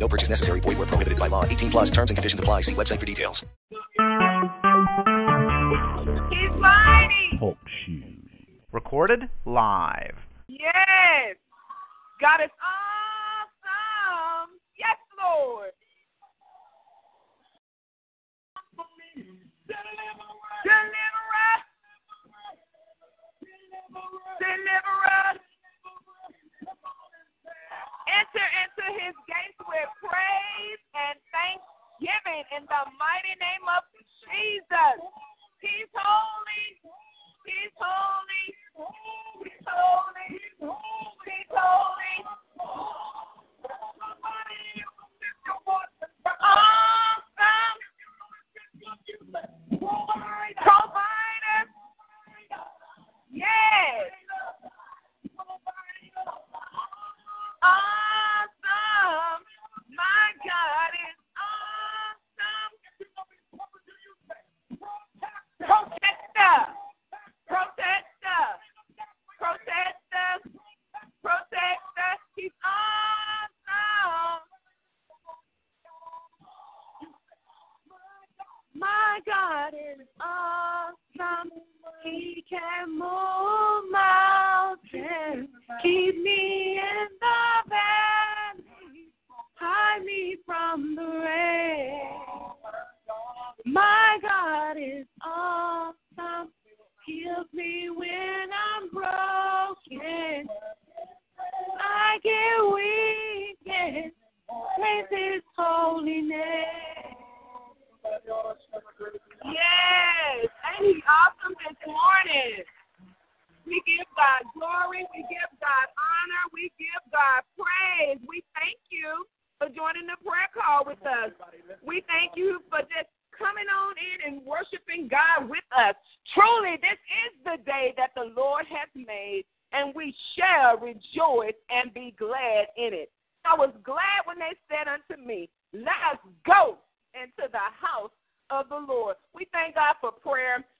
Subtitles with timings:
[0.00, 0.60] No purchase necessary.
[0.60, 1.44] Void where prohibited by law.
[1.44, 2.62] 18 plus terms and conditions apply.
[2.62, 3.44] See website for details.
[6.30, 7.38] He's mighty.
[7.38, 8.16] Talk shoes.
[8.72, 10.16] Recorded live.
[10.48, 11.36] Yes.
[12.20, 12.99] God is awesome.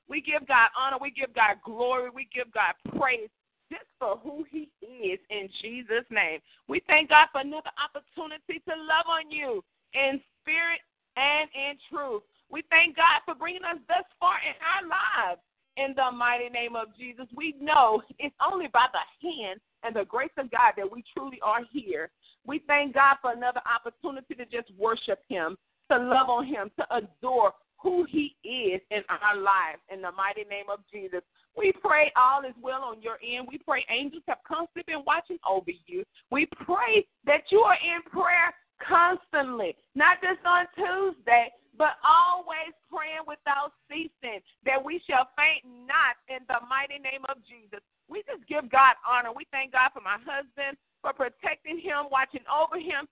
[0.08, 0.98] We give God honor.
[1.00, 2.10] We give God glory.
[2.10, 3.30] We give God praise
[3.70, 6.40] just for who He is in Jesus' name.
[6.68, 9.62] We thank God for another opportunity to love on you
[9.94, 10.80] in spirit
[11.16, 12.22] and in truth.
[12.50, 15.40] We thank God for bringing us thus far in our lives.
[15.76, 20.04] In the mighty name of Jesus, we know it's only by the hand and the
[20.04, 22.10] grace of God that we truly are here.
[22.44, 25.56] We thank God for another opportunity to just worship Him,
[25.90, 29.80] to love on Him, to adore who He is in our lives.
[29.92, 31.20] In the mighty name of Jesus,
[31.56, 33.48] we pray all is well on your end.
[33.50, 36.04] We pray angels have constantly been watching over you.
[36.30, 43.24] We pray that you are in prayer constantly, not just on Tuesday, but always praying
[43.24, 47.80] without ceasing, that we shall faint not in the mighty name of Jesus.
[48.08, 49.32] We just give God honor.
[49.32, 53.08] We thank God for my husband, for protecting him, watching over him,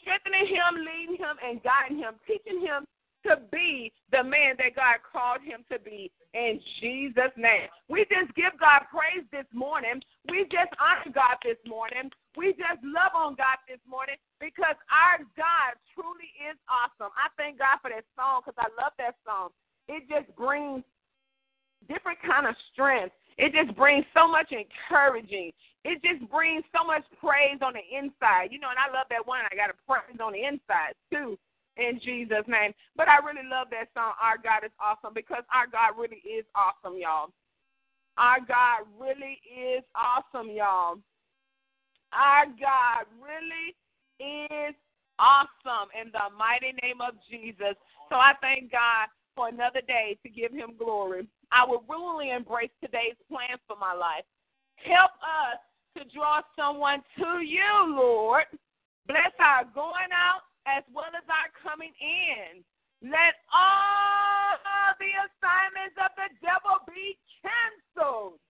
[0.00, 2.88] strengthening him, leading him, and guiding him, teaching him
[3.28, 7.68] to be the man that God called him to be in Jesus' name.
[7.88, 10.00] We just give God praise this morning.
[10.28, 12.10] We just honor God this morning.
[12.36, 17.12] We just love on God this morning because our God truly is awesome.
[17.16, 19.52] I thank God for that song because I love that song.
[19.88, 20.84] It just brings
[21.88, 23.14] different kind of strength.
[23.38, 25.52] It just brings so much encouraging.
[25.84, 28.50] It just brings so much praise on the inside.
[28.50, 29.46] You know, and I love that one.
[29.46, 31.38] I got a praise on the inside too
[31.78, 32.74] in Jesus' name.
[32.96, 36.44] But I really love that song, Our God is Awesome, because our God really is
[36.54, 37.30] awesome, y'all.
[38.18, 40.98] Our God really is awesome, y'all.
[42.12, 43.78] Our God really
[44.18, 44.74] is
[45.18, 47.78] awesome in the mighty name of Jesus.
[48.10, 49.06] So I thank God
[49.36, 51.28] for another day to give him glory.
[51.52, 54.24] I will willingly embrace today's plans for my life.
[54.76, 55.62] Help us
[55.96, 58.44] to draw someone to you, Lord.
[59.06, 62.60] Bless our going out as well as our coming in.
[63.00, 64.58] Let all
[65.00, 68.42] the assignments of the devil be canceled.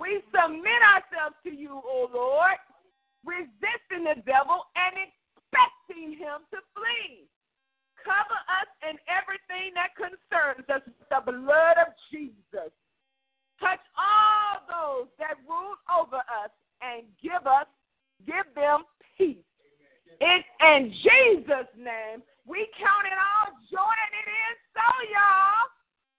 [0.00, 2.58] We submit ourselves to you, O Lord,
[3.22, 7.30] resisting the devil and expecting him to flee.
[8.02, 12.72] Cover us in everything that concerns us with the blood of Jesus.
[13.60, 16.52] Touch all those that rule over us
[16.82, 17.70] and give us,
[18.26, 18.82] give them
[19.16, 19.53] peace.
[20.20, 25.64] In, in Jesus' name, we count it all joy, and it is so, y'all.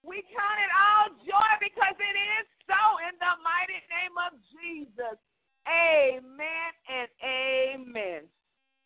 [0.02, 5.18] We count it all joy because it is so in the mighty name of Jesus.
[5.66, 8.22] Amen and amen.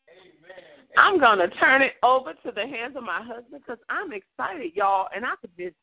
[0.09, 0.65] Amen.
[0.97, 4.73] I'm going to turn it over to the hands of my husband because I'm excited,
[4.75, 5.77] y'all, and I could just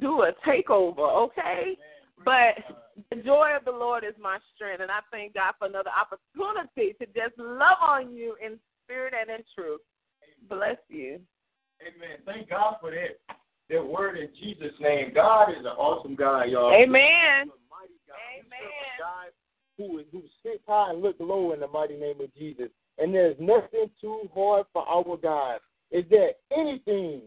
[0.00, 1.76] do a takeover, okay?
[2.24, 2.58] But
[3.10, 6.94] the joy of the Lord is my strength, and I thank God for another opportunity
[7.00, 9.80] to just love on you in spirit and in truth.
[10.48, 11.20] Bless you.
[11.82, 12.18] Amen.
[12.24, 13.18] Thank God for that.
[13.70, 15.12] That word in Jesus' name.
[15.14, 16.72] God is an awesome God, y'all.
[16.72, 17.48] Amen.
[17.48, 18.16] God.
[18.38, 18.94] Amen.
[19.00, 19.32] God
[19.76, 22.68] who, who sits high and looks low in the mighty name of Jesus.
[22.98, 25.60] And there's nothing too hard for our God.
[25.90, 27.22] Is there anything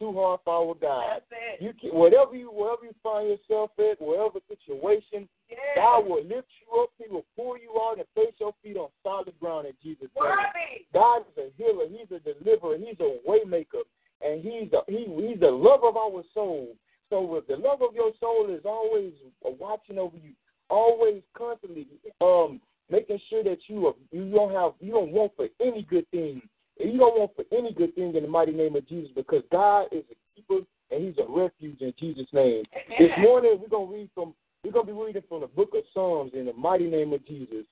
[0.00, 1.22] too hard for our God?
[1.60, 5.58] You can, whatever you wherever you find yourself at, whatever situation, Yes.
[5.76, 6.90] God will lift you up.
[6.98, 10.32] He will pull you out and place your feet on solid ground in Jesus' name.
[10.94, 11.86] God is a healer.
[11.88, 12.78] He's a deliverer.
[12.78, 13.82] He's a waymaker,
[14.22, 16.76] and he's a, he he's the love of our soul.
[17.10, 19.12] So if the love of your soul is always
[19.42, 20.32] watching over you,
[20.70, 21.86] always constantly
[22.20, 26.08] um making sure that you are, you don't have you don't want for any good
[26.10, 26.40] thing.
[26.80, 29.86] You don't want for any good thing in the mighty name of Jesus because God
[29.92, 32.64] is a keeper and He's a refuge in Jesus' name.
[32.98, 34.34] This morning we're gonna read from
[34.64, 37.64] we're gonna be reading from the book of Psalms in the mighty name of Jesus.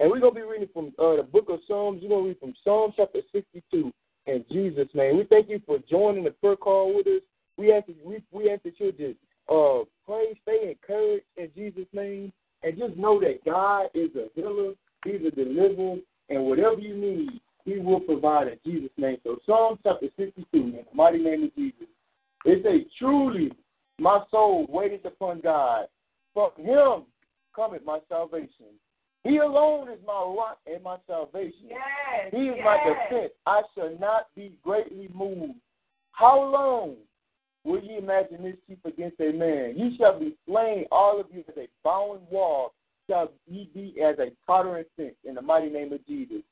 [0.00, 2.00] And we're gonna be reading from uh, the book of Psalms.
[2.02, 3.92] We're gonna read from Psalm chapter sixty-two
[4.26, 5.16] in Jesus' name.
[5.16, 7.22] We thank you for joining the prayer call with us.
[7.56, 9.18] We ask that we, we ask that you just
[9.48, 12.32] uh, pray, stay encouraged in Jesus' name,
[12.62, 14.72] and just know that God is a healer,
[15.04, 15.98] He's a deliverer,
[16.28, 19.16] and whatever you need, He will provide in Jesus' name.
[19.24, 21.88] So Psalm chapter sixty-two, in the mighty name of Jesus.
[22.44, 23.52] It says, "Truly,
[23.98, 25.86] my soul waiteth upon God.
[26.34, 27.04] From Him
[27.54, 28.74] cometh my salvation.
[29.22, 31.68] He alone is my rock and my salvation.
[31.68, 32.30] Yes.
[32.30, 32.64] He is yes.
[32.64, 33.32] my defense.
[33.46, 35.54] I shall not be greatly moved.
[36.12, 36.96] How long
[37.64, 39.74] will ye imagine mischief against a man?
[39.76, 42.74] Ye shall be slain, all of you, as a bowing wall.
[43.08, 46.42] Shall ye be as a tottering fence in the mighty name of Jesus.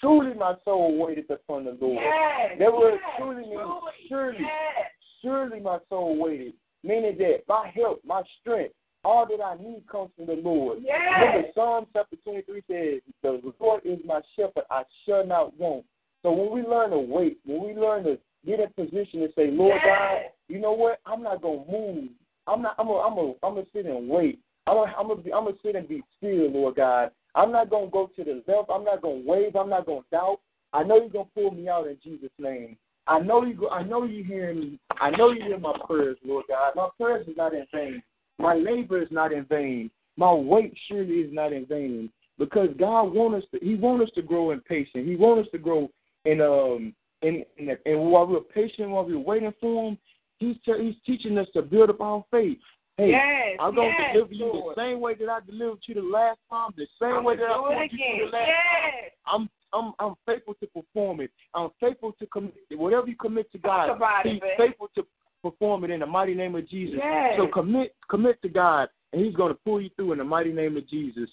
[0.00, 2.02] Truly my soul waited upon the Lord.
[2.02, 2.58] Yes.
[2.58, 3.10] That word yes.
[3.18, 3.70] truly means
[4.08, 4.38] surely.
[4.40, 4.86] Yes.
[5.22, 6.54] Surely my soul waited,
[6.84, 8.74] meaning that my help, my strength,
[9.04, 10.78] all that I need comes from the Lord.
[10.82, 11.00] Yes.
[11.20, 15.84] Remember, Psalm chapter 23 says, The Lord is my shepherd, I shall not want.
[16.22, 19.50] So when we learn to wait, when we learn to get in position and say,
[19.50, 19.86] Lord Yes.
[19.86, 20.18] God,
[20.48, 21.00] you know what?
[21.06, 22.10] I'm not gonna move.
[22.46, 22.74] I'm not.
[22.78, 23.00] I'm gonna.
[23.00, 23.32] I'm gonna.
[23.42, 24.40] I'm gonna sit and wait.
[24.66, 24.94] I'm gonna.
[24.98, 25.22] I'm gonna.
[25.36, 27.10] I'm gonna sit and be still, Lord God.
[27.34, 28.70] I'm not gonna go to the left.
[28.70, 29.56] I'm not gonna wave.
[29.56, 30.40] I'm not gonna doubt.
[30.72, 32.76] I know you're gonna pull me out in Jesus' name.
[33.06, 33.68] I know you.
[33.70, 34.78] I know you hearing me.
[35.00, 36.72] I know you hear my prayers, Lord God.
[36.76, 38.02] My prayers is not in vain.
[38.38, 39.90] My labor is not in vain.
[40.16, 42.10] My wait surely is not in vain.
[42.38, 43.64] Because God wants us to.
[43.64, 45.06] He wants us to grow in patience.
[45.06, 45.88] He wants us to grow
[46.24, 49.98] in um in in, and while we're patient, while we're waiting for Him,
[50.38, 52.58] He's te- He's teaching us to build up our faith.
[52.98, 53.56] Hey, Yes.
[53.60, 54.76] I'm gonna deliver you Lord.
[54.76, 57.44] the same way that I delivered you the last time, the same I'm way that
[57.44, 59.12] I it you the last Yes.
[59.24, 61.30] I'm I'm I'm faithful to perform it.
[61.54, 63.86] I'm faithful to commit whatever you commit to God.
[63.86, 65.06] Talk it, He's faithful to
[65.42, 66.96] perform it in the mighty name of Jesus.
[66.98, 67.34] Yes.
[67.36, 70.52] So commit commit to God, and He's going to pull you through in the mighty
[70.52, 71.30] name of Jesus.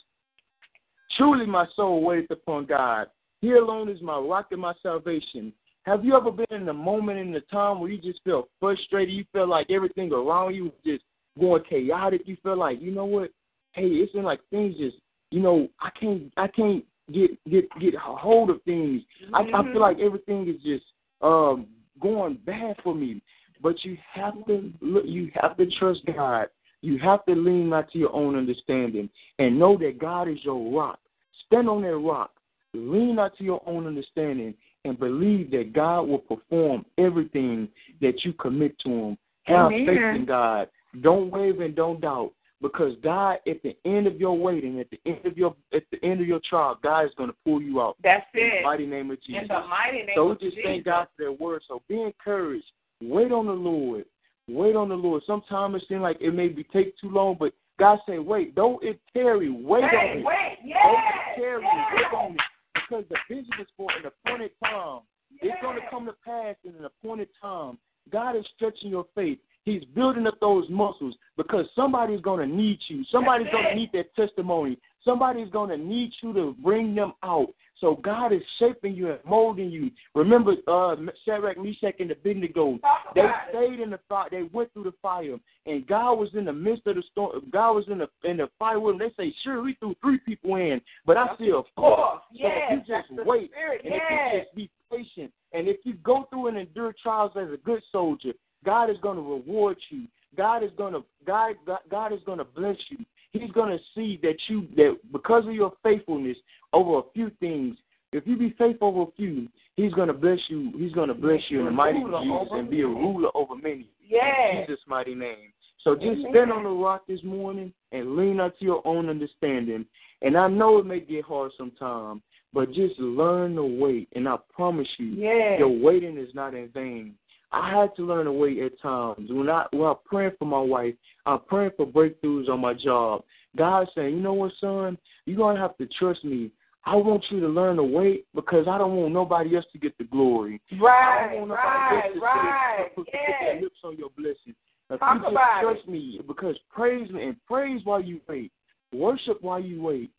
[1.17, 3.07] Truly, my soul waits upon God.
[3.41, 5.51] He alone is my rock and my salvation.
[5.83, 9.13] Have you ever been in a moment in the time where you just feel frustrated?
[9.13, 11.03] You feel like everything around you is just
[11.39, 12.21] going chaotic.
[12.25, 13.31] You feel like, you know what?
[13.73, 14.97] Hey, it's been like things just,
[15.31, 19.01] you know, I can't, I can't get get get a hold of things.
[19.33, 19.71] I, I Mhm.
[19.71, 20.85] feel like everything is just
[21.21, 21.67] um
[21.99, 23.21] going bad for me.
[23.61, 25.05] But you have to look.
[25.05, 26.47] You have to trust God.
[26.81, 30.71] You have to lean not to your own understanding and know that God is your
[30.71, 30.99] rock.
[31.45, 32.31] Stand on that rock.
[32.73, 37.69] Lean not to your own understanding and believe that God will perform everything
[38.01, 39.17] that you commit to Him.
[39.43, 39.85] Have Amen.
[39.87, 40.69] faith in God.
[41.01, 42.31] Don't waver and don't doubt.
[42.61, 46.03] Because God, at the end of your waiting, at the end of your at the
[46.03, 47.97] end of your trial, God is going to pull you out.
[48.01, 48.63] That's In the it.
[48.63, 49.41] mighty name of Jesus.
[49.43, 50.63] In the mighty name So of just Jesus.
[50.65, 51.61] thank God for that word.
[51.67, 52.65] So be encouraged.
[53.01, 54.05] Wait on the Lord.
[54.47, 55.21] Wait on the Lord.
[55.27, 58.81] Sometimes it seems like it may be take too long, but God say, wait, don't
[58.83, 59.49] it tarry.
[59.49, 60.25] Wait on Wait, it.
[60.25, 61.61] wait, Don't it tarry.
[61.63, 61.87] yes.
[61.93, 62.41] Wait on it.
[62.75, 65.01] Because the vision is for an appointed time.
[65.41, 67.77] It's going to come to pass in an appointed time.
[68.11, 69.39] God is stretching your faith.
[69.63, 73.03] He's building up those muscles because somebody's going to need you.
[73.11, 74.77] Somebody's going to need that testimony.
[75.03, 77.47] Somebody's going to need you to bring them out.
[77.81, 79.91] So God is shaping you and molding you.
[80.13, 82.79] Remember, uh, Shadrach, Meshach, and Abednego.
[83.13, 84.29] They stayed in the fire.
[84.31, 87.43] They went through the fire, and God was in the midst of the storm.
[87.51, 89.09] God was in the in the fire with them.
[89.17, 92.51] They say, "Sure, we threw three people in, but I see a four." So yes,
[92.69, 93.81] if you just wait, spirit.
[93.83, 94.01] and yes.
[94.09, 97.57] if you just be patient, and if you go through and endure trials as a
[97.57, 98.31] good soldier,
[98.63, 100.07] God is going to reward you.
[100.35, 103.05] God is going to God God, God is going to bless you.
[103.41, 106.37] He's going to see that you that because of your faithfulness
[106.73, 107.77] over a few things.
[108.11, 110.71] If you be faithful over a few, He's going to bless you.
[110.77, 113.29] He's going to bless you in the mighty name of Jesus and be a ruler
[113.35, 113.89] over many.
[114.07, 114.23] Yes.
[114.53, 115.51] In Jesus' mighty name.
[115.83, 119.85] So just stand on the rock this morning and lean out to your own understanding.
[120.21, 122.21] And I know it may get hard sometimes,
[122.53, 124.09] but just learn to wait.
[124.15, 125.59] And I promise you, Yes.
[125.59, 127.15] your waiting is not in vain.
[127.55, 129.29] I had to learn to wait at times.
[129.31, 130.95] When I when I'm praying for my wife,
[131.25, 133.23] I'm praying for breakthroughs on my job.
[133.55, 136.51] God's saying, you know what, son, you're gonna have to trust me.
[136.85, 139.97] I want you to learn to wait because I don't want nobody else to get
[139.97, 140.61] the glory.
[140.79, 142.87] Right, right, right.
[142.93, 143.63] put, Yes.
[143.63, 144.53] lips on your blessing.
[144.89, 145.61] If Talk you just about it.
[145.63, 148.51] trust me, because praise me and praise while you wait,
[148.91, 150.11] worship while you wait,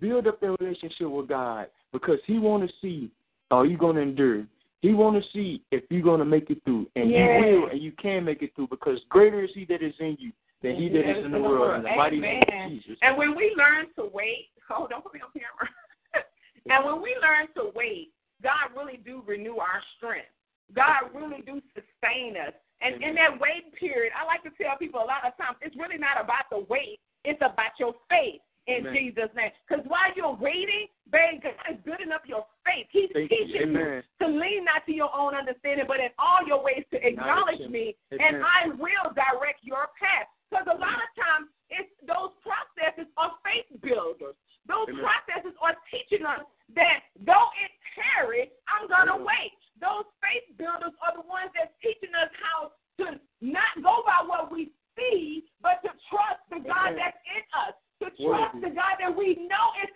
[0.00, 3.12] build up that relationship with God because He want to see
[3.52, 4.44] are you going to endure.
[4.80, 7.82] He want to see if you're going to make it through, and you will, and
[7.82, 10.32] you can make it through because greater is He that is in you
[10.62, 11.76] than He that is in the world.
[11.76, 12.96] In the mighty name of Jesus.
[13.02, 16.24] And when we learn to wait, oh, don't put me on camera.
[16.66, 20.32] and when we learn to wait, God really do renew our strength.
[20.74, 22.54] God really do sustain us.
[22.80, 25.76] And in that waiting period, I like to tell people a lot of times it's
[25.76, 28.94] really not about the wait, it's about your faith in Amen.
[28.94, 29.50] Jesus' name.
[29.66, 32.86] Because while you're waiting, babe, God is building up your faith.
[32.90, 34.02] He's Thank teaching you Amen.
[34.20, 37.96] to lean not to your own understanding, but in all your ways to acknowledge me,
[38.12, 40.28] and I will direct your path.
[40.50, 44.34] Because a lot of times, it's those processes are faith builders.
[44.66, 45.02] Those Amen.
[45.06, 46.42] processes are teaching us
[46.74, 49.22] that though it tarry, I'm gonna Yeah.
[49.30, 49.54] wait.
[49.78, 54.50] Those faith builders are the ones that's teaching us how to not go by what
[54.50, 56.96] we see, but to trust the God Amen.
[56.98, 58.68] that's in us, to trust Worthy.
[58.68, 59.90] the God that we know is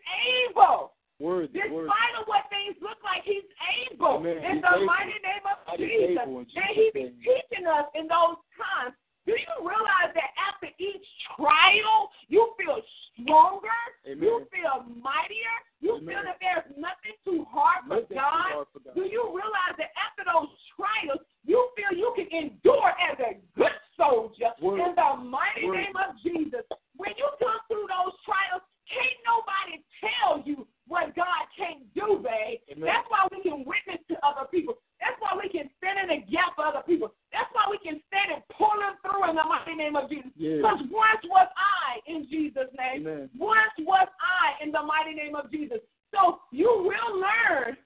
[0.47, 0.95] able.
[1.19, 2.15] Worthy, Despite worthy.
[2.21, 3.45] of what things look like, He's
[3.91, 4.19] able.
[4.23, 4.39] Amen.
[4.39, 4.87] In He's the able.
[4.87, 6.23] mighty name of God is Jesus.
[6.23, 7.21] able in And He Jesus' be name.
[7.23, 8.95] teaching us in those times.
[9.27, 12.77] Do you realize that after each trial, you feel
[13.17, 13.73] stronger?
[14.07, 14.21] Amen.
[14.23, 15.57] You feel mightier?
[15.81, 16.25] You feel Amen.
[16.29, 18.53] that there's nothing too hard for Nothing too God?
[18.53, 18.95] hard for God.
[18.95, 23.73] Do you realize that after those trials, you feel you can endure as a good
[23.97, 24.81] soldier Word.
[24.81, 25.77] in the mighty Word.
[25.81, 26.65] name of Jesus?
[27.01, 28.61] When you come through those trials,
[28.93, 32.61] can't nobody tell you what God can't do, babe.
[32.77, 32.85] Amen.
[32.85, 34.77] That's why we can witness to other people.
[35.01, 37.13] That's why we can stand in the gap for other people.
[37.33, 40.31] That's why we can stand and pull them through in the mighty name of Jesus.
[40.37, 40.61] Yes.
[40.61, 43.09] Because once was I in Jesus' name.
[43.09, 43.31] Amen.
[43.37, 45.81] Once was I in the mighty name of Jesus.
[46.13, 47.77] So you will learn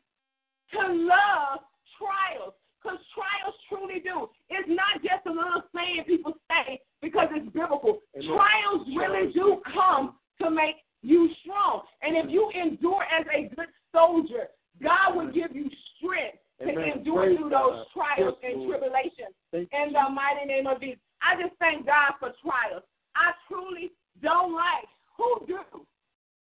[0.75, 1.63] to love
[1.99, 4.29] trials because trials truly do.
[4.51, 8.03] It's not just a little saying people say because it's biblical.
[8.17, 8.29] Amen.
[8.35, 11.83] Trials really do come to make you strong.
[12.03, 14.49] And if you endure as a good soldier,
[14.83, 16.99] God will give you strength to Amen.
[16.99, 17.63] endure Praise through God.
[17.63, 19.35] those trials and tribulations.
[19.53, 21.01] In the mighty name of Jesus.
[21.23, 22.85] I just thank God for trials.
[23.17, 24.87] I truly don't like
[25.17, 25.59] who do.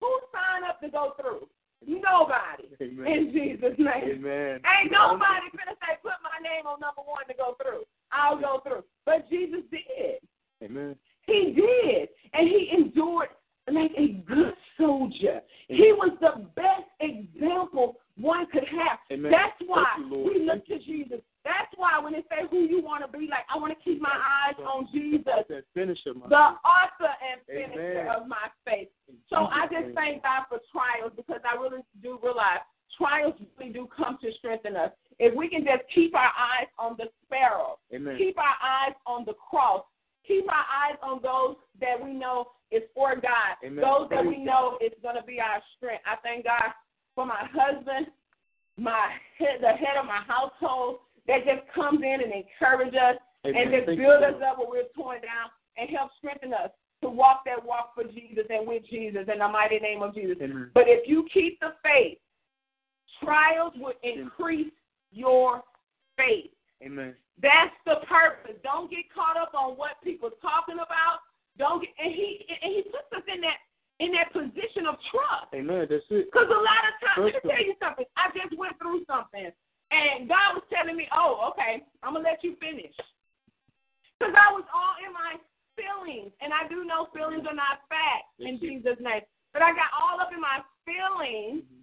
[0.00, 1.48] Who sign up to go through?
[1.86, 2.70] Nobody.
[2.80, 3.06] Amen.
[3.06, 4.18] In Jesus' name.
[4.18, 4.60] Amen.
[4.62, 7.82] Ain't nobody finna say put my name on number one to go through.
[8.12, 8.84] I'll go through.
[9.06, 10.18] But Jesus did.
[10.62, 10.96] Amen.
[11.26, 12.08] He did.
[12.32, 13.28] And he endured
[13.70, 15.40] like a good soldier.
[15.68, 18.98] He was the best example one could have.
[19.12, 19.30] Amen.
[19.30, 21.20] That's why you, we look to Jesus.
[21.44, 24.00] That's why when they say who you want to be like, I want to keep
[24.00, 28.16] my eyes on Jesus, the author and finisher Amen.
[28.16, 28.88] of my faith.
[29.30, 32.60] So I just thank God for trials because I really do realize
[32.96, 34.90] trials really do come to strengthen us.
[35.18, 38.18] If we can just keep our eyes on the sparrow, Amen.
[38.18, 39.84] keep our eyes on the cross,
[40.26, 43.82] keep our eyes on those that we know is for God, Amen.
[43.82, 46.02] those that we know is going to be our strength.
[46.04, 46.74] I thank God
[47.14, 48.08] for my husband,
[48.76, 53.54] my head, the head of my household that just comes in and encourage us and
[53.70, 56.70] just Thank build you, us up when we're torn down and help strengthen us
[57.02, 60.36] to walk that walk for Jesus and with Jesus in the mighty name of Jesus.
[60.42, 60.70] Amen.
[60.74, 62.18] But if you keep the faith,
[63.22, 64.72] trials will increase
[65.12, 65.62] your
[66.16, 66.50] faith.
[66.82, 67.14] Amen.
[67.40, 68.58] That's the purpose.
[68.64, 71.22] Don't get caught up on what people talking about.
[71.58, 73.58] Don't get, and he and he puts us in that
[74.00, 75.50] in that position of trust.
[75.54, 75.86] Amen.
[75.90, 76.30] That's it.
[76.30, 78.06] Because a lot of times, let me tell you something.
[78.16, 79.50] I just went through something,
[80.28, 82.94] God was telling me, "Oh, okay, I'm gonna let you finish."
[84.18, 85.38] Because I was all in my
[85.74, 88.58] feelings, and I do know feelings are not fact in.
[88.58, 89.22] Jesus' name.
[89.52, 91.78] But I got all up in my feelings, mm-hmm.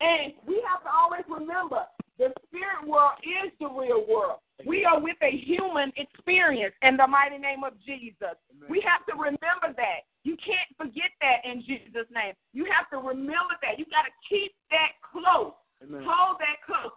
[0.00, 1.86] And we have to always remember
[2.18, 4.38] the spirit world is the real world.
[4.66, 8.38] We are with a human experience in the mighty name of Jesus.
[8.54, 8.68] Amen.
[8.70, 10.06] We have to remember that.
[10.22, 12.34] You can't forget that in Jesus' name.
[12.52, 13.78] You have to remember that.
[13.78, 15.58] You got to keep that close.
[15.82, 16.06] Amen.
[16.06, 16.94] Hold that close.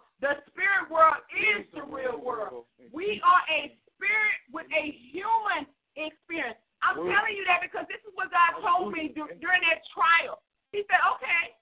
[0.98, 2.66] World is the real world.
[2.90, 6.58] We are a spirit with a human experience.
[6.82, 10.42] I'm telling you that because this is what God told me during that trial.
[10.74, 11.54] He said, okay,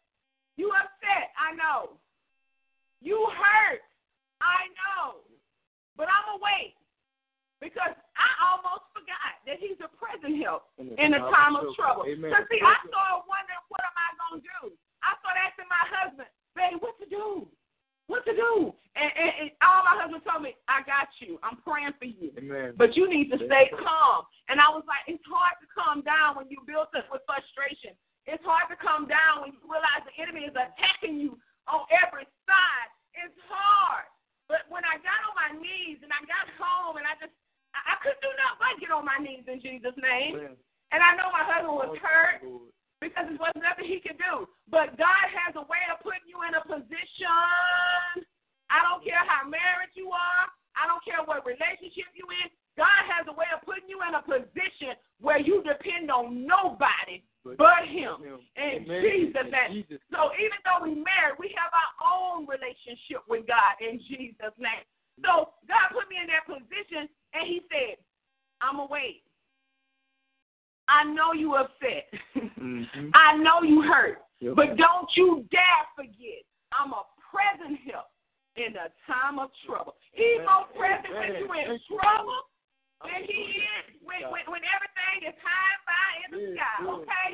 [0.56, 1.36] you upset.
[1.36, 2.00] I know.
[3.04, 3.84] You hurt.
[4.40, 5.20] I know.
[6.00, 6.76] But I'm wait
[7.60, 12.04] because I almost forgot that he's a present help in a time of trouble.
[12.04, 14.60] Because, see, I started wondering, what am I going to do?
[15.00, 17.48] I started asking my husband, babe, what to do?
[18.06, 18.70] What to do?
[18.94, 21.42] And, and, and all my husband told me, I got you.
[21.42, 22.30] I'm praying for you.
[22.38, 22.78] Amen.
[22.78, 24.24] But you need to stay calm.
[24.46, 27.98] And I was like, it's hard to calm down when you built up with frustration.
[28.30, 31.34] It's hard to calm down when you realize the enemy is attacking you
[31.66, 32.88] on every side.
[33.14, 34.06] It's hard.
[34.46, 37.34] But when I got on my knees and I got home and I just,
[37.74, 40.38] I, I couldn't do nothing but get on my knees in Jesus' name.
[40.38, 40.54] Amen.
[40.94, 42.38] And I know my husband was hurt
[43.02, 44.46] because there was nothing he could do.
[44.70, 48.20] But God has a way of putting you in a position.
[48.68, 50.44] I don't care how married you are.
[50.76, 52.52] I don't care what relationship you in.
[52.76, 57.24] God has a way of putting you in a position where you depend on nobody
[57.56, 58.20] but Him.
[58.56, 58.84] and.
[58.84, 59.80] Jesus' name.
[59.88, 64.52] Jesus' So even though we're married, we have our own relationship with God in Jesus'
[64.60, 64.84] name.
[65.24, 67.96] So God put me in that position, and He said,
[68.60, 69.22] "I'm wait.
[70.88, 72.12] I know you upset.
[72.60, 73.10] Mhm.
[73.14, 74.52] I know you hurt, Yep.
[74.56, 77.02] but don't you dare forget, I'm a
[77.32, 78.12] present help
[78.56, 79.96] in a time of trouble.
[80.12, 82.40] He's more present when you're in trouble
[83.04, 86.76] than he is when, when, when everything is high and by in the sky.
[86.84, 87.28] Okay.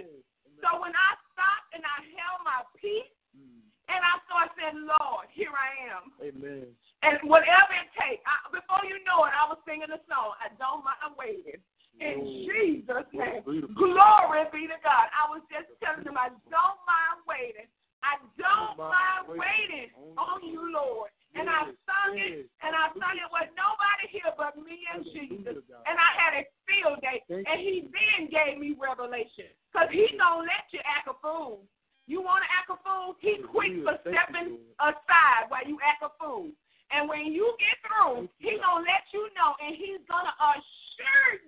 [0.63, 3.65] So when I stopped and I held my peace Mm.
[3.89, 6.13] and I started saying, Lord, here I am.
[6.21, 6.69] Amen.
[7.01, 10.37] And whatever it takes, I, before you know it, I was singing a song.
[10.37, 11.61] I don't mind waiting.
[12.03, 13.43] In Oh, Jesus' name.
[13.79, 15.07] Glory be to God.
[15.15, 17.71] I was just telling him I don't mind waiting.
[18.03, 21.15] I don't mind waiting waiting on you, Lord.
[21.33, 25.65] And I sung it, and I sung it with nobody here but me and Jesus.
[25.89, 29.49] And I had a field day, and he then gave me revelation.
[29.73, 31.65] Because he don't let you act a fool.
[32.05, 33.17] You want to act a fool?
[33.23, 34.05] He quick for Hallelujah.
[34.05, 34.51] Thank you, stepping
[34.83, 36.51] aside while you act a fool.
[36.93, 40.69] And when you get through, he gonna let you know, and he's gonna assure you
[41.01, 41.42] that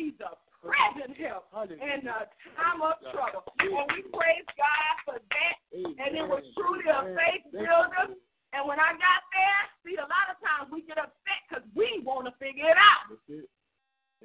[0.00, 0.32] he's a
[0.64, 2.24] present help in a
[2.56, 3.44] time of trouble.
[3.60, 5.56] And we praise God for that.
[5.76, 7.16] And it was truly a Amen.
[7.16, 8.16] faith Thank you, builder.
[8.16, 8.20] Lord.
[8.50, 12.02] And when I got there, see, a lot of times we get upset because we
[12.02, 13.12] want to figure it out.
[13.12, 13.48] That's it.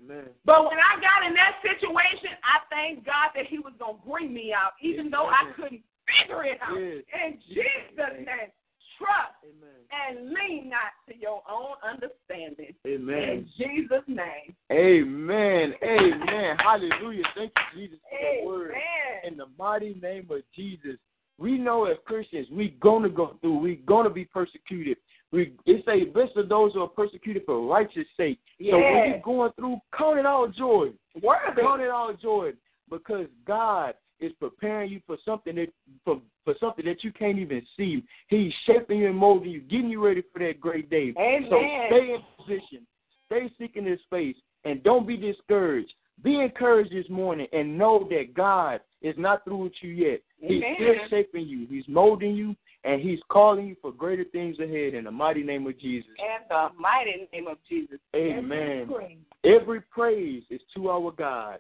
[0.02, 0.34] Amen.
[0.44, 4.04] But when I got in that situation, I thank God that He was going to
[4.04, 5.54] bring me out, even though I Amen.
[5.56, 6.76] couldn't figure it out.
[6.76, 7.06] Yes.
[7.16, 8.52] In Jesus' name,
[8.98, 9.80] trust Amen.
[9.92, 12.74] and lean not to your own understanding.
[12.88, 13.24] Amen.
[13.24, 14.56] In Jesus' name.
[14.72, 15.74] Amen.
[15.84, 16.58] Amen.
[16.60, 17.24] Hallelujah.
[17.36, 18.72] Thank you, Jesus, for that word.
[18.72, 19.32] Amen.
[19.32, 20.98] In the mighty name of Jesus,
[21.38, 23.58] we know as Christians, we're gonna go through.
[23.58, 24.98] we're gonna be persecuted.
[25.32, 28.40] We it say, blessed are those who are persecuted for righteous sake.
[28.60, 30.90] So when you're going through, count it all joy.
[31.22, 31.62] Worthy.
[31.62, 32.52] Count it all joy
[32.90, 35.68] because God is preparing you for something that
[36.06, 38.04] for, for something that you can't even see.
[38.28, 41.14] He's shaping you and molding you, getting you ready for that great day.
[41.18, 41.48] Amen.
[41.50, 42.88] So stay in position,
[43.26, 45.94] stay seeking His face, and don't be discouraged.
[46.24, 50.22] Be encouraged this morning and know that God is not through with you yet.
[50.40, 51.68] He's still shaping you.
[51.70, 54.94] He's molding you, and He's calling you for greater things ahead.
[54.96, 56.10] In the mighty name of Jesus.
[56.18, 58.00] In the mighty name of Jesus.
[58.16, 58.90] Amen.
[58.94, 59.18] Praise.
[59.44, 61.60] Every praise is to our God.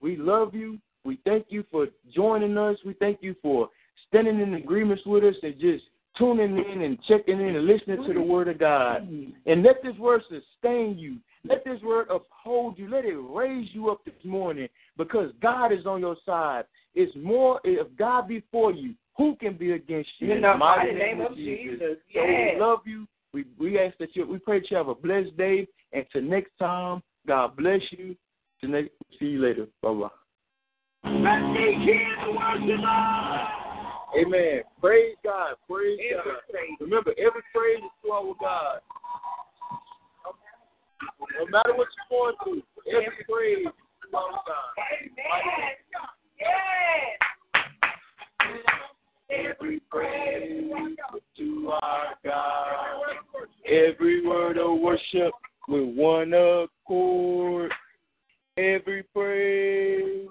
[0.00, 0.78] We love you.
[1.04, 2.76] We thank you for joining us.
[2.84, 3.68] We thank you for
[4.08, 5.84] standing in agreements with us and just
[6.16, 8.28] tuning in and checking in and listening to the mm-hmm.
[8.28, 9.02] word of God.
[9.02, 9.30] Mm-hmm.
[9.46, 11.18] And let this word sustain you.
[11.44, 12.90] Let this word uphold you.
[12.90, 16.64] Let it raise you up this morning because God is on your side.
[16.94, 20.32] It's more if God be for you, who can be against you?
[20.32, 21.96] In the mighty name of Jesus.
[22.12, 22.54] So Yes.
[22.54, 23.06] we love you.
[23.32, 25.66] We we ask that you we pray that you have a blessed day.
[25.92, 28.14] And till next time, God bless you.
[28.60, 29.66] Till next see you later.
[29.82, 30.08] Bye bye.
[31.04, 33.48] Let's be kids worship God.
[34.18, 34.62] Amen.
[34.80, 35.54] Praise God.
[35.70, 36.40] Praise Every God.
[36.50, 36.76] praise.
[36.80, 38.80] Remember, every praise is to our God.
[41.38, 44.67] No matter what you're going through, every praise is to our God.
[53.70, 55.32] Every word of worship
[55.68, 57.72] with one accord.
[58.56, 60.28] Every praise,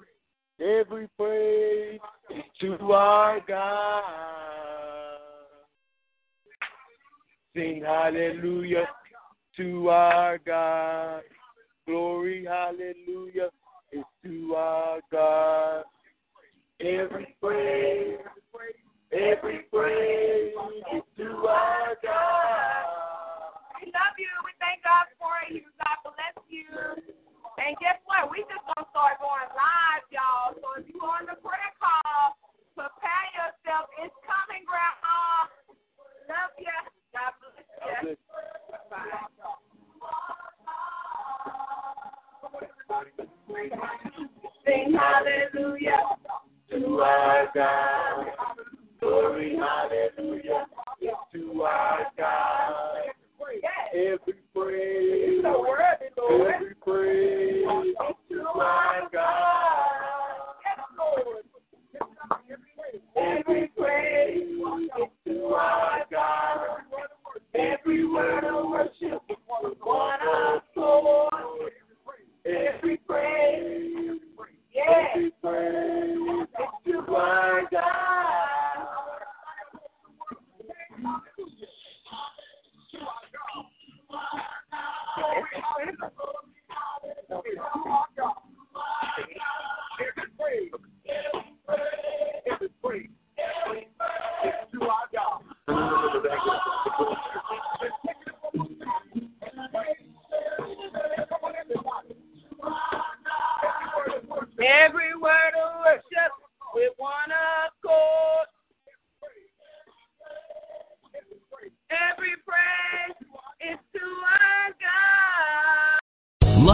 [0.60, 4.02] every praise is to our God.
[7.54, 8.88] Sing hallelujah
[9.56, 11.22] to our God.